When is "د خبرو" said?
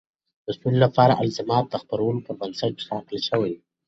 1.69-2.23